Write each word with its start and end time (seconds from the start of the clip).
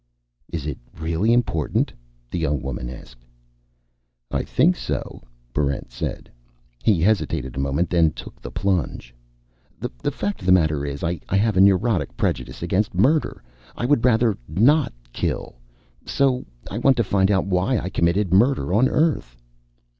"Is 0.51 0.65
it 0.65 0.79
really 0.99 1.31
important?" 1.31 1.93
the 2.31 2.39
young 2.39 2.59
woman 2.59 2.89
asked. 2.89 3.23
"I 4.31 4.41
think 4.41 4.75
so," 4.75 5.21
Barrent 5.53 5.91
said. 5.91 6.27
He 6.81 7.03
hesitated 7.03 7.55
a 7.55 7.59
moment, 7.59 7.91
then 7.91 8.09
took 8.09 8.41
the 8.41 8.49
plunge. 8.49 9.13
"The 9.79 10.09
fact 10.09 10.39
of 10.39 10.47
the 10.47 10.51
matter 10.51 10.83
is, 10.87 11.03
I 11.03 11.19
have 11.29 11.55
a 11.55 11.61
neurotic 11.61 12.17
prejudice 12.17 12.63
against 12.63 12.95
murder. 12.95 13.43
I 13.77 13.85
would 13.85 14.03
rather 14.03 14.35
not 14.49 14.91
kill. 15.13 15.59
So 16.07 16.47
I 16.71 16.79
want 16.79 16.97
to 16.97 17.03
find 17.03 17.29
out 17.29 17.45
why 17.45 17.77
I 17.77 17.89
committed 17.91 18.33
murder 18.33 18.73
on 18.73 18.89
Earth." 18.89 19.37